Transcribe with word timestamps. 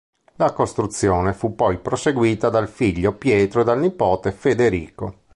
La 0.37 0.51
costruzione 0.51 1.31
fu 1.31 1.53
poi 1.53 1.77
proseguita 1.77 2.49
dal 2.49 2.67
figlio 2.67 3.13
Pietro 3.13 3.61
e 3.61 3.63
dal 3.63 3.77
nipote 3.79 4.31
Federico. 4.31 5.25